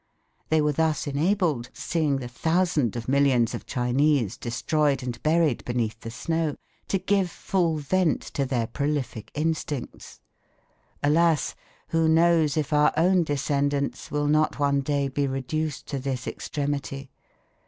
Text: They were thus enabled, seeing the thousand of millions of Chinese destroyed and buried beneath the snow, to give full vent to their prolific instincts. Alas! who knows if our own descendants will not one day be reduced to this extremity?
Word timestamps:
They 0.49 0.61
were 0.61 0.71
thus 0.71 1.05
enabled, 1.05 1.69
seeing 1.73 2.15
the 2.17 2.27
thousand 2.27 2.95
of 2.95 3.07
millions 3.07 3.53
of 3.53 3.67
Chinese 3.67 4.35
destroyed 4.35 5.03
and 5.03 5.21
buried 5.21 5.63
beneath 5.63 5.99
the 5.99 6.09
snow, 6.09 6.55
to 6.87 6.97
give 6.97 7.29
full 7.29 7.77
vent 7.77 8.21
to 8.33 8.47
their 8.47 8.65
prolific 8.65 9.29
instincts. 9.35 10.19
Alas! 11.03 11.53
who 11.89 12.09
knows 12.09 12.57
if 12.57 12.73
our 12.73 12.91
own 12.97 13.23
descendants 13.23 14.09
will 14.09 14.25
not 14.25 14.57
one 14.57 14.81
day 14.81 15.07
be 15.07 15.27
reduced 15.27 15.85
to 15.89 15.99
this 15.99 16.25
extremity? 16.25 17.11